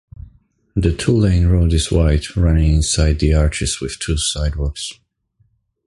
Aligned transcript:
The 0.75 0.93
two-lane 0.95 1.45
road 1.45 1.73
is 1.73 1.91
wide, 1.91 2.35
running 2.35 2.73
inside 2.73 3.19
the 3.19 3.35
arches 3.35 3.79
with 3.79 3.99
two 3.99 4.17
sidewalks. 4.17 4.93